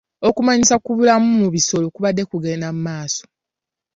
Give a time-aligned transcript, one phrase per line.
[0.27, 3.23] Okumanyisa ku bulamu mu bisolo kubadde kugenda mu maaso.